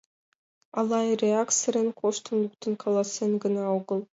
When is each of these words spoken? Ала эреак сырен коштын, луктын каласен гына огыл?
Ала 0.79 0.99
эреак 1.11 1.49
сырен 1.59 1.89
коштын, 1.99 2.35
луктын 2.43 2.73
каласен 2.81 3.31
гына 3.43 3.63
огыл? 3.77 3.99